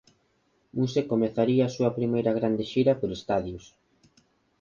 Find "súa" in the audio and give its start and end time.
1.75-1.95